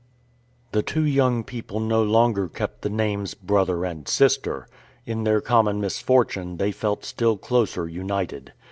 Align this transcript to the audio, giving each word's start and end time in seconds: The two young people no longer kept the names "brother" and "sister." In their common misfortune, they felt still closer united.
The 0.71 0.81
two 0.81 1.03
young 1.05 1.43
people 1.43 1.79
no 1.79 2.01
longer 2.01 2.47
kept 2.47 2.81
the 2.81 2.89
names 2.89 3.35
"brother" 3.35 3.85
and 3.85 4.07
"sister." 4.07 4.67
In 5.05 5.25
their 5.25 5.41
common 5.41 5.79
misfortune, 5.79 6.57
they 6.57 6.71
felt 6.71 7.05
still 7.05 7.37
closer 7.37 7.87
united. 7.87 8.51